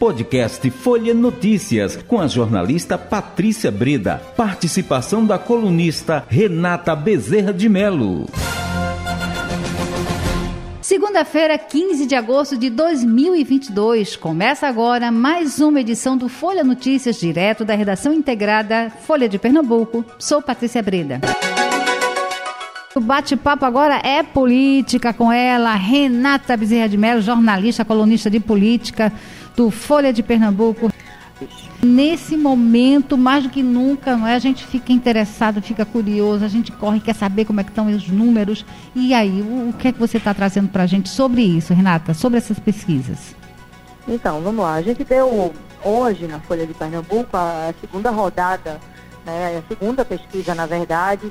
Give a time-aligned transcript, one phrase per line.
[0.00, 4.16] Podcast Folha Notícias, com a jornalista Patrícia Breda.
[4.34, 8.26] Participação da colunista Renata Bezerra de Melo.
[10.80, 14.16] Segunda-feira, 15 de agosto de 2022.
[14.16, 20.02] Começa agora mais uma edição do Folha Notícias, direto da redação integrada Folha de Pernambuco.
[20.18, 21.20] Sou Patrícia Breda.
[22.92, 29.12] O bate-papo agora é política com ela, Renata Bezerra de Mello, jornalista, colunista de política
[29.60, 30.90] do Folha de Pernambuco.
[31.82, 34.34] Nesse momento, mais do que nunca, não é?
[34.34, 37.86] a gente fica interessado, fica curioso, a gente corre, quer saber como é que estão
[37.86, 38.64] os números.
[38.94, 41.74] E aí, o, o que é que você está trazendo para a gente sobre isso,
[41.74, 43.34] Renata, sobre essas pesquisas?
[44.08, 44.74] Então, vamos lá.
[44.74, 45.52] A gente deu
[45.84, 48.80] hoje na Folha de Pernambuco a segunda rodada,
[49.26, 51.30] né, a segunda pesquisa, na verdade,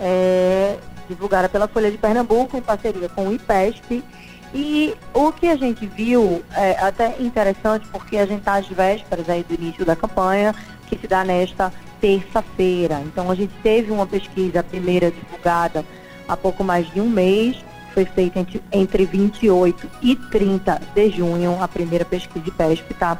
[0.00, 0.76] é,
[1.08, 4.04] divulgada pela Folha de Pernambuco em parceria com o IPESP.
[4.54, 9.28] E o que a gente viu é até interessante porque a gente está às vésperas
[9.28, 10.54] aí do início da campanha,
[10.86, 13.00] que se dá nesta terça-feira.
[13.04, 15.84] Então a gente teve uma pesquisa, primeira divulgada
[16.28, 17.56] há pouco mais de um mês,
[17.92, 23.18] foi feita entre, entre 28 e 30 de junho, a primeira pesquisa de PESP, tá?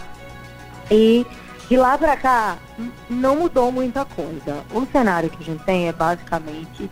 [0.90, 1.26] E
[1.68, 2.58] de lá para cá
[3.08, 4.62] não mudou muita coisa.
[4.72, 6.90] O cenário que a gente tem é basicamente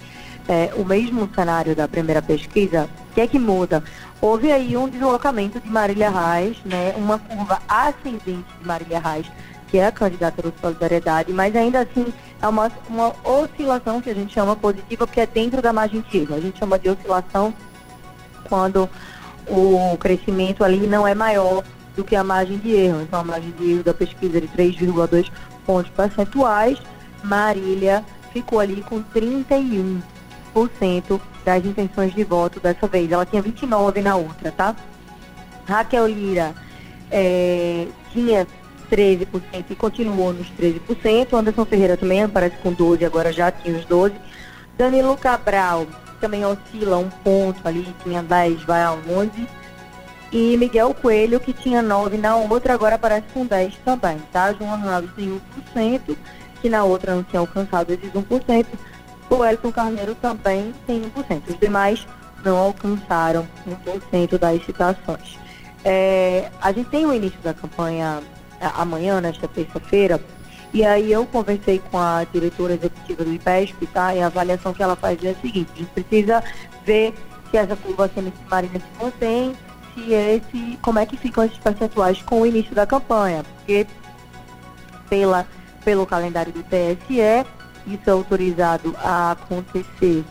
[0.48, 3.82] é, o mesmo cenário da primeira pesquisa, o que é que muda?
[4.20, 9.26] Houve aí um deslocamento de Marília Reis, né, uma curva ascendente de Marília Reis,
[9.68, 14.14] que é a candidata do Solidariedade, mas ainda assim é uma, uma oscilação que a
[14.14, 16.34] gente chama positiva, porque é dentro da margem de erro.
[16.34, 17.54] A gente chama de oscilação
[18.48, 18.88] quando
[19.48, 21.64] o crescimento ali não é maior
[21.96, 23.02] do que a margem de erro.
[23.02, 25.30] Então, a margem de erro da pesquisa é de 3,2
[25.64, 26.78] pontos percentuais,
[27.22, 29.44] Marília ficou ali com 31
[31.44, 33.10] das intenções de voto dessa vez.
[33.10, 34.76] Ela tinha 29 na outra, tá?
[35.66, 36.54] Raquel Lira
[37.10, 38.46] é, tinha
[38.90, 39.26] 13%
[39.70, 41.32] e continuou nos 13%.
[41.32, 44.12] Anderson Ferreira também aparece com 12%, agora já tinha os 12%.
[44.76, 45.86] Danilo Cabral
[46.20, 49.48] também oscila um ponto ali, tinha 10, vai a 11%.
[50.30, 54.52] E Miguel Coelho, que tinha 9 na outra, agora aparece com 10 também, tá?
[54.54, 55.38] João Ronaldo tem
[55.74, 56.16] 1%,
[56.62, 58.66] que na outra não tinha alcançado esses 1%.
[59.32, 61.42] O Elton Carneiro também tem 1%.
[61.48, 62.06] Os demais
[62.44, 65.38] não alcançaram 1% das citações.
[65.82, 68.22] É, a gente tem o início da campanha
[68.76, 70.20] amanhã, nesta terça-feira,
[70.74, 74.14] e aí eu conversei com a diretora executiva do IPESP, tá?
[74.14, 76.44] E a avaliação que ela faz é a seguinte, a gente precisa
[76.84, 77.14] ver
[77.50, 78.10] se essa curva
[78.50, 79.56] marinha se mantém,
[79.94, 83.86] se esse, como é que ficam esses percentuais com o início da campanha, porque
[85.08, 85.46] pela,
[85.84, 87.46] pelo calendário do TSE,
[87.86, 90.24] isso é autorizado a acontecer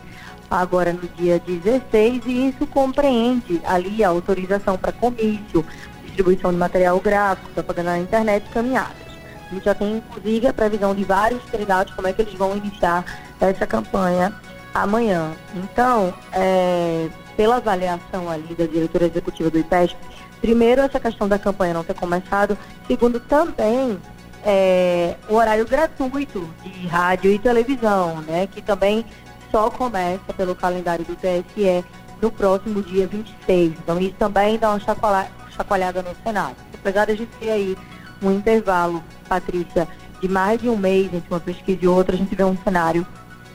[0.50, 5.64] agora no dia 16 e isso compreende ali a autorização para comício,
[6.04, 9.02] distribuição de material gráfico, propaganda na internet e caminhadas.
[9.50, 12.56] A gente já tem inclusive a previsão de vários candidatos, como é que eles vão
[12.56, 13.04] iniciar
[13.40, 14.34] essa campanha
[14.74, 15.32] amanhã.
[15.54, 19.96] Então, é, pela avaliação ali da diretora executiva do IPESP,
[20.40, 23.98] primeiro essa questão da campanha não ter começado, segundo também
[24.44, 29.04] é, o horário gratuito de rádio e televisão, né, que também
[29.50, 31.84] só começa pelo calendário do TSE
[32.20, 33.74] no próximo dia 26.
[33.78, 36.56] Então isso também dá uma chacoalhada no Senado.
[36.74, 37.76] Apesar de a gente ter aí
[38.22, 39.86] um intervalo, Patrícia,
[40.20, 43.06] de mais de um mês entre uma pesquisa e outra, a gente vê um cenário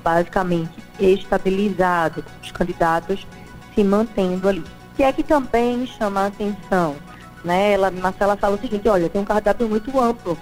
[0.04, 3.25] basicamente estabilizado, os candidatos
[3.74, 4.59] se mantendo ali.
[4.59, 6.96] O que é que também chama a atenção?
[7.44, 7.74] Né?
[7.74, 10.38] Ela, Marcela fala o seguinte, olha, tem um cardápio muito amplo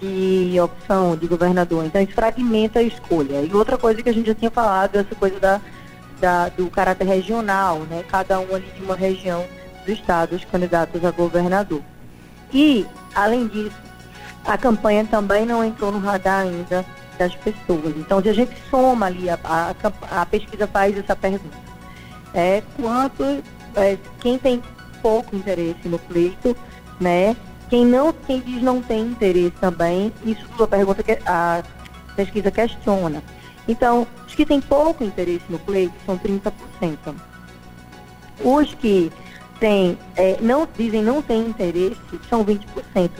[0.00, 1.84] de opção de governador.
[1.84, 3.42] Então isso fragmenta a escolha.
[3.42, 5.60] E outra coisa que a gente já tinha falado, essa coisa da,
[6.20, 8.02] da, do caráter regional, né?
[8.08, 9.44] Cada um ali de uma região
[9.84, 11.82] do estado, os candidatos a governador.
[12.52, 13.76] E, além disso,
[14.44, 16.84] a campanha também não entrou no radar ainda
[17.18, 17.94] das pessoas.
[17.96, 21.56] Então, se a gente soma ali, a, a, a pesquisa faz essa pergunta.
[22.32, 23.42] É quanto,
[23.76, 24.62] é, quem tem
[25.02, 26.56] pouco interesse no pleito,
[26.98, 27.36] né?
[27.70, 31.62] Quem não, quem diz não tem interesse também, isso a pergunta que a
[32.16, 33.22] pesquisa questiona.
[33.68, 36.52] Então, os que têm pouco interesse no pleito são 30%.
[38.42, 39.12] Os que
[39.60, 43.10] têm, é, não, dizem não têm interesse são 20%.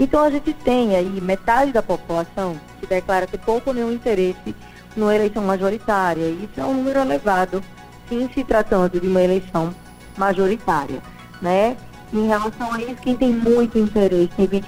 [0.00, 4.56] Então a gente tem aí metade da população que declara ter pouco ou nenhum interesse
[4.96, 6.26] numa eleição majoritária.
[6.26, 7.62] Isso é um número elevado,
[8.08, 9.74] sim se tratando de uma eleição
[10.16, 11.02] majoritária.
[11.42, 11.76] Né?
[12.12, 14.64] Em relação a isso, quem tem muito interesse em 20%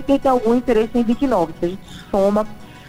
[0.00, 1.48] e quem tem algum interesse em 29%.
[1.58, 2.46] Se a gente soma,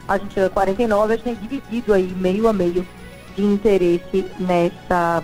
[0.08, 2.88] a gente chega a 49%, a gente tem dividido aí meio a meio
[3.36, 5.24] de interesse nessa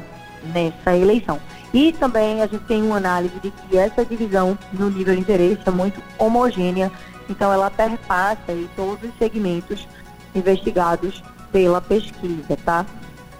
[0.53, 1.39] nessa eleição.
[1.73, 5.61] E também a gente tem uma análise de que essa divisão no nível de interesse
[5.65, 6.91] é muito homogênea,
[7.29, 9.87] então ela perpassa aí todos os segmentos
[10.35, 12.85] investigados pela pesquisa, tá?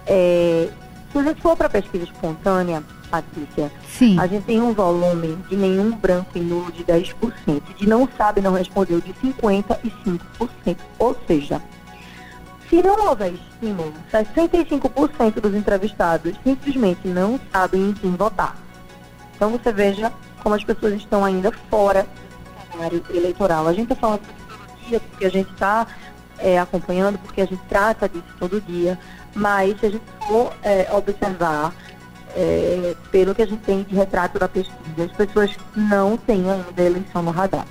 [0.07, 0.69] É,
[1.12, 4.19] se a gente for para pesquisa espontânea, Patrícia, Sim.
[4.19, 7.13] a gente tem um volume de nenhum branco e nulo de 10%,
[7.77, 10.19] de não sabe, não respondeu de 55%.
[10.98, 11.62] Ou seja,
[12.68, 18.57] se não houver estímulo, 65% dos entrevistados simplesmente não sabem em quem votar.
[19.36, 20.12] Então você veja
[20.42, 23.68] como as pessoas estão ainda fora do cenário eleitoral.
[23.68, 25.86] A gente está falando todo dia porque a gente está
[26.39, 28.98] é, acompanhando, porque a gente trata disso todo dia,
[29.36, 31.71] mas se a gente for é, observar,
[32.35, 36.81] é, pelo que a gente tem de retrato da pesquisa, as pessoas não têm ainda
[36.81, 37.65] a eleição no radar.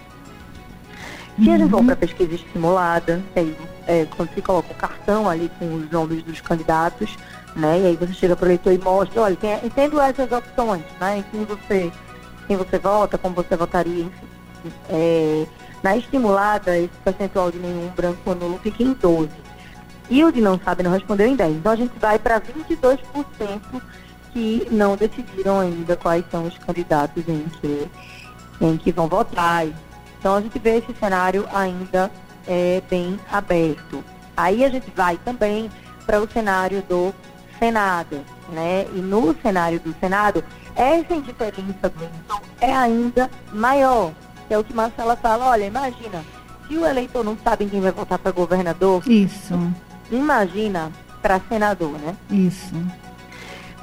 [1.42, 1.86] Se a gente for uhum.
[1.86, 3.56] para pesquisa estimulada, aí,
[3.86, 7.16] é, quando se coloca o cartão ali com os nomes dos candidatos,
[7.56, 10.84] né, e aí você chega para o eleitor e mostra, olha, tem, entendo essas opções,
[11.00, 11.90] né, em quem você,
[12.46, 14.32] quem você vota, como você votaria, enfim.
[14.88, 15.46] É,
[15.82, 19.30] na estimulada, esse percentual de nenhum branco ou nulo fica em 12.
[20.08, 21.56] E o de não sabe não respondeu em 10.
[21.56, 23.00] Então a gente vai para 22%
[24.32, 27.90] que não decidiram ainda quais são os candidatos em que,
[28.60, 29.66] em que vão votar.
[30.18, 32.10] Então a gente vê esse cenário ainda
[32.46, 34.02] é, bem aberto.
[34.36, 35.70] Aí a gente vai também
[36.06, 37.14] para o cenário do
[37.58, 38.86] Senado, né?
[38.94, 40.42] E no cenário do Senado,
[40.74, 44.12] essa indiferença do eleitor é ainda maior
[44.52, 46.22] que é o que Marcela fala, olha, imagina,
[46.68, 49.54] se o eleitor não sabe quem vai votar para governador, isso.
[50.10, 50.92] Imagina
[51.22, 52.14] para senador, né?
[52.30, 52.74] Isso.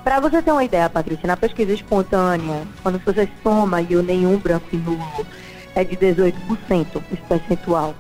[0.03, 4.37] Para você ter uma ideia, Patrícia, na pesquisa espontânea, quando você soma e o nenhum
[4.37, 5.25] branco e nulo,
[5.75, 6.33] é de 18%
[7.11, 7.93] esse percentual.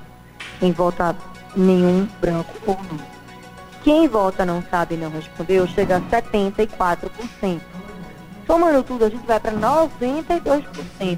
[0.59, 1.15] Quem vota
[1.55, 3.03] nenhum branco ou nulo.
[3.83, 7.59] Quem vota não sabe e não respondeu chega a 74%.
[8.45, 11.17] Somando tudo, a gente vai para 92%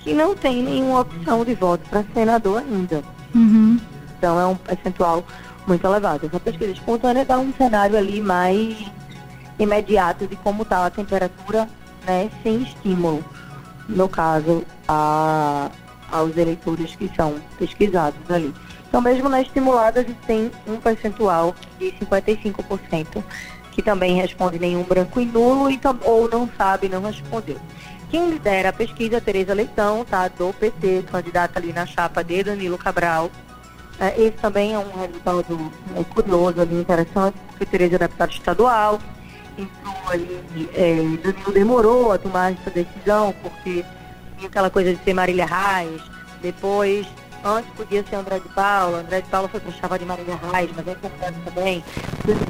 [0.00, 3.02] que não tem nenhuma opção de voto para senador ainda.
[3.34, 3.78] Uhum.
[4.18, 5.24] Então é um percentual
[5.66, 6.26] muito elevado.
[6.26, 8.76] Essa pesquisa espontânea dá um cenário ali mais
[9.62, 11.68] imediato de como está a temperatura,
[12.06, 13.24] né, sem estímulo,
[13.88, 15.70] no caso, a,
[16.10, 18.52] aos eleitores que são pesquisados ali.
[18.88, 23.22] Então, mesmo na estimulada, a gente tem um percentual de 55%
[23.72, 27.56] que também responde nenhum branco e nulo e, ou não sabe, não respondeu.
[28.10, 30.28] Quem lidera a pesquisa é Tereza Leitão, tá?
[30.28, 33.30] Do PT, candidata ali na chapa de Danilo Cabral.
[33.98, 38.98] É, esse também é um resultado é, curioso ali, interessante, porque Tereza é deputada estadual,
[39.56, 43.84] então ali, é, Danilo demorou a tomar essa decisão, porque
[44.36, 46.02] tinha aquela coisa de ser Marília Reis,
[46.40, 47.06] depois,
[47.44, 50.38] antes podia ser André de Paula, André de Paula foi para a chapa de Marília
[50.52, 51.84] Reis, mas é importante também.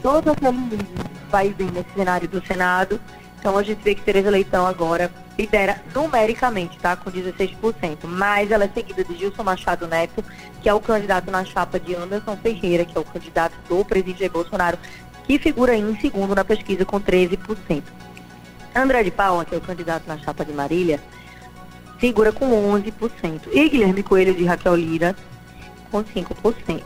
[0.02, 3.00] Todo aquele vir nesse cenário do Senado,
[3.42, 6.94] então a gente vê que Tereza Leitão agora lidera numericamente, tá?
[6.94, 8.04] Com 16%.
[8.04, 10.24] Mas ela é seguida de Gilson Machado Neto,
[10.62, 14.28] que é o candidato na chapa de Anderson Ferreira, que é o candidato do presidente
[14.28, 14.78] Bolsonaro,
[15.24, 17.82] que figura em segundo na pesquisa com 13%.
[18.74, 21.00] André de Paula, que é o candidato na chapa de Marília,
[21.98, 23.48] figura com 11%.
[23.52, 25.14] E Guilherme Coelho de Raquel Lira
[25.90, 26.82] com 5%.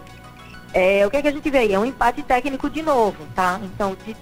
[0.74, 1.72] É, o que, é que a gente vê aí?
[1.72, 3.58] É um empate técnico de novo, tá?
[3.62, 4.14] Então, de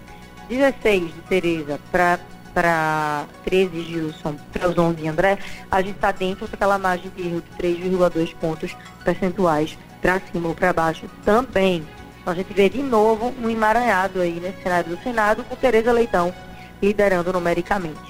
[0.48, 5.38] 16 de Tereza para 13 Gilson, para os 11 André,
[5.70, 10.54] a gente está dentro daquela margem de erro de 3,2 pontos percentuais para cima ou
[10.54, 11.84] para baixo também.
[12.24, 15.92] Então, a gente vê de novo um emaranhado aí nesse cenário do Senado com Tereza
[15.92, 16.32] Leitão
[16.80, 18.00] liderando numericamente.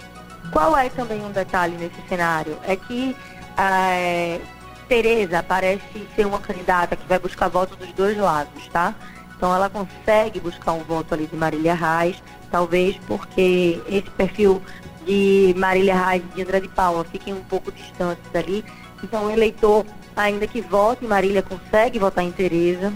[0.53, 2.57] Qual é também um detalhe nesse cenário?
[2.63, 3.17] É que
[3.59, 4.41] é,
[4.89, 8.95] Tereza parece ser uma candidata que vai buscar votos dos dois lados, tá?
[9.37, 14.63] Então ela consegue buscar um voto ali de Marília Reis, talvez porque esse perfil
[15.05, 18.65] de Marília Reis e de André de Paula fiquem um pouco distantes dali.
[19.03, 22.93] Então o eleitor, ainda que vote Marília, consegue votar em Tereza.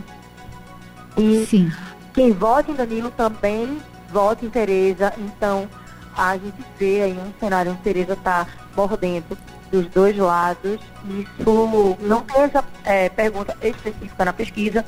[1.17, 1.73] E Sim.
[2.13, 3.79] quem vota em Danilo também
[4.11, 5.13] vota em Tereza.
[5.19, 5.69] Então
[6.17, 8.47] a gente vê aí um cenário onde Tereza está
[8.77, 9.37] mordendo
[9.71, 10.81] dos dois lados.
[11.09, 14.85] Isso não tem essa é, pergunta específica na pesquisa,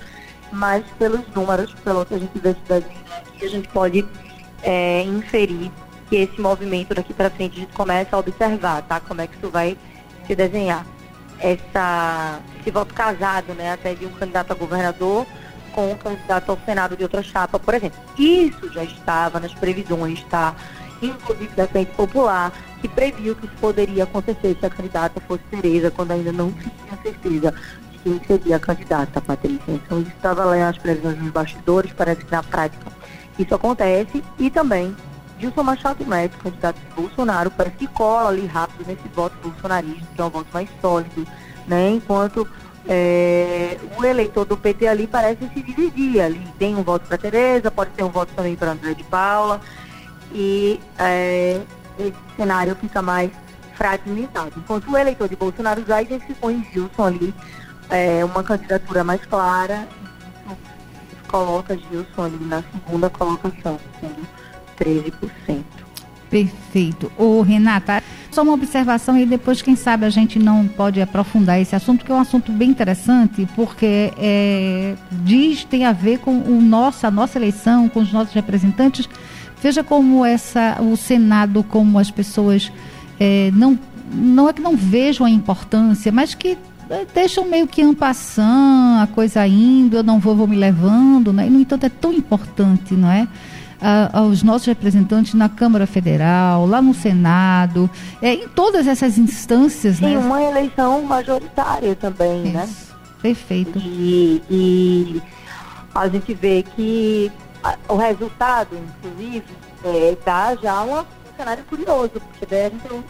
[0.53, 4.07] mas pelos números, pelo que a gente vê aqui, a gente pode
[4.63, 5.71] é, inferir
[6.09, 8.99] que esse movimento daqui para frente a gente começa a observar, tá?
[8.99, 9.77] Como é que isso vai
[10.27, 10.85] se desenhar.
[11.39, 15.27] Essa, esse voto casado, né, até de um candidato a governador
[15.81, 17.99] com um candidato ao Senado de outra chapa, por exemplo.
[18.19, 20.55] Isso já estava nas previsões, tá?
[21.01, 25.91] Inclusive da Frente Popular, que previu que isso poderia acontecer se a candidata fosse Tereza,
[25.91, 27.55] quando ainda não se tinha certeza
[28.03, 29.63] quem seria a candidata, Patrícia.
[29.69, 32.91] Então, isso estava lá nas previsões dos bastidores, parece que na prática
[33.39, 34.23] isso acontece.
[34.39, 34.95] E também
[35.39, 40.21] Gilson Machado Neto, candidato de Bolsonaro, parece que cola ali rápido nesse voto bolsonarista, que
[40.21, 41.27] é um voto mais sólido,
[41.67, 41.91] né?
[41.91, 42.47] Enquanto
[42.89, 46.21] é, o eleitor do PT ali parece se dividir.
[46.21, 49.61] Ali tem um voto para Tereza, pode ter um voto também para André de Paula.
[50.33, 51.61] E é,
[51.99, 53.31] esse cenário fica mais
[53.75, 54.53] fragmentado.
[54.57, 57.35] Enquanto o eleitor de Bolsonaro já identificou em Gilson ali
[57.89, 59.89] é, uma candidatura mais clara,
[61.29, 64.27] coloca Gilson ali na segunda colocação, sendo
[64.79, 65.65] 13%.
[66.31, 67.11] Perfeito.
[67.19, 71.75] Ô, Renata, só uma observação e depois, quem sabe, a gente não pode aprofundar esse
[71.75, 76.61] assunto, que é um assunto bem interessante, porque é, diz, tem a ver com o
[76.61, 79.09] nosso, a nossa eleição, com os nossos representantes.
[79.61, 82.73] Veja como essa, o Senado, como as pessoas
[83.19, 83.79] é, não,
[84.13, 86.57] não é que não vejam a importância, mas que
[86.89, 91.47] é, deixam meio que ampassando a coisa indo, eu não vou, vou me levando, né?
[91.47, 93.29] E, no entanto, é tão importante, não é?
[94.13, 97.89] Aos nossos representantes na Câmara Federal, lá no Senado,
[98.21, 99.97] é, em todas essas instâncias.
[99.97, 100.19] Sim, né?
[100.19, 102.65] uma eleição majoritária também, né?
[102.65, 102.91] Isso.
[102.91, 103.01] né?
[103.23, 103.79] Perfeito.
[103.79, 105.23] E, e,
[105.95, 107.31] a gente vê que
[107.89, 109.45] o resultado, inclusive,
[109.85, 113.05] é, dá já uma, um cenário curioso, porque daí a gente tem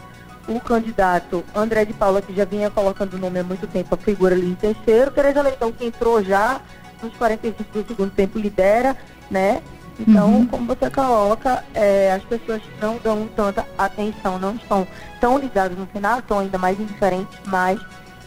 [0.47, 3.97] o candidato André de Paula, que já vinha colocando o nome há muito tempo, a
[3.97, 6.59] figura ali em terceiro, Tereza Leitão, que entrou já
[7.01, 8.97] nos 45 do segundo tempo, lidera,
[9.29, 9.61] né?
[10.07, 10.45] Então, uhum.
[10.47, 14.87] como você coloca, é, as pessoas não dão tanta atenção, não estão
[15.19, 17.79] tão ligadas no Senado, estão ainda mais indiferentes, mas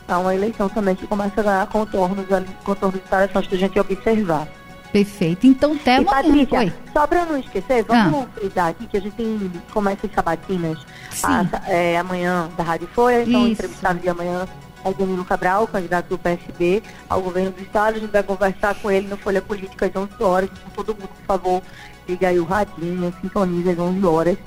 [0.07, 4.47] é uma eleição também que começa a ganhar contornos ali, contornos interessantes da gente observar.
[4.93, 5.45] Perfeito.
[5.45, 6.73] Então, até e, Patrícia, Oi.
[6.93, 8.28] só para não esquecer, vamos ah.
[8.38, 10.78] frisar aqui que a gente tem, começa as sabatinas
[11.23, 14.47] a, é, amanhã da Rádio Folha, então entrevistado de amanhã
[14.85, 17.97] é Danilo Cabral, candidato do PSB ao governo do estado.
[17.97, 20.50] A gente vai conversar com ele no Folha Política às 11 horas.
[20.53, 21.62] Então, todo mundo, por favor,
[22.07, 24.38] liga aí o radinho, sintoniza às 11 horas.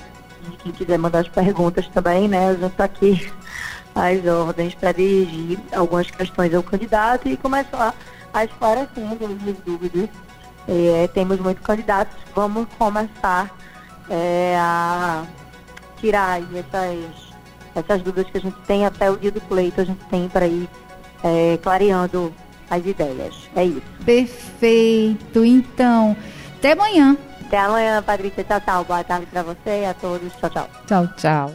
[0.46, 2.50] E quem quiser mandar as perguntas também, né?
[2.50, 3.32] A gente está aqui
[3.94, 7.94] as ordens para dirigir algumas questões ao candidato e começar
[8.32, 10.08] a esclarecendo as dúvidas.
[10.68, 13.50] É, temos muitos candidatos, vamos começar
[14.10, 15.24] é, a
[15.98, 17.27] tirar essas
[17.74, 20.46] essas dúvidas que a gente tem até o dia do pleito, a gente tem para
[20.46, 20.68] ir
[21.22, 22.32] é, clareando
[22.70, 23.34] as ideias.
[23.54, 23.82] É isso.
[24.04, 25.44] Perfeito.
[25.44, 26.16] Então,
[26.58, 27.16] até amanhã.
[27.46, 28.44] Até amanhã, Patrícia.
[28.44, 28.84] Tchau, tchau.
[28.84, 30.32] Boa tarde para você e a todos.
[30.34, 30.68] Tchau, tchau.
[30.86, 31.54] Tchau, tchau.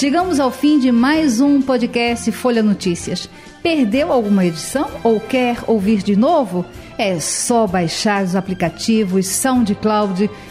[0.00, 3.28] Chegamos ao fim de mais um podcast Folha Notícias.
[3.62, 6.64] Perdeu alguma edição ou quer ouvir de novo?
[6.96, 10.30] É só baixar os aplicativos SoundCloud